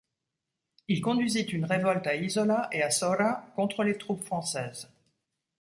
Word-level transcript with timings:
Il 0.87 0.99
conduisit 0.99 1.43
une 1.53 1.63
révolte 1.65 2.07
à 2.07 2.15
Isola 2.15 2.69
et 2.71 2.81
à 2.81 2.89
Sora 2.89 3.45
contre 3.55 3.83
les 3.83 3.99
troupes 3.99 4.23
françaises. 4.23 4.89